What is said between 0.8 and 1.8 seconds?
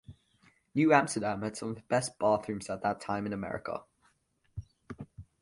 Amsterdam had some of